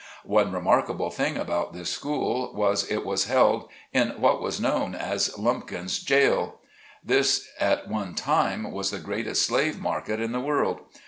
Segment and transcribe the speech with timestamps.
[0.25, 5.37] One remarkable thing about this school was, it was held in what was known as"
[5.37, 6.55] Lumpkins Jail"
[7.05, 10.79] This at one time was the greatest slave market in the world.